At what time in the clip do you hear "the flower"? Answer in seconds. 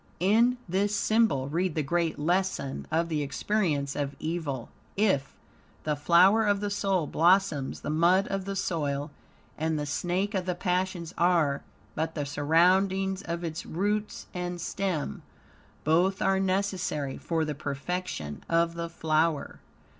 5.83-6.43, 18.73-19.59